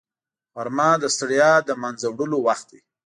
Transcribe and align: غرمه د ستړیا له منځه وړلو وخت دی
غرمه 0.53 0.89
د 1.01 1.03
ستړیا 1.15 1.51
له 1.67 1.73
منځه 1.83 2.05
وړلو 2.09 2.37
وخت 2.47 2.65
دی 2.71 2.79